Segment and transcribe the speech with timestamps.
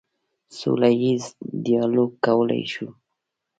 [0.57, 1.23] سوله ییز
[1.63, 2.87] ډیالوګ کولی شو.